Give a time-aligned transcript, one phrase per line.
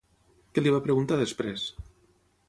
[0.55, 1.67] Què li va preguntar després?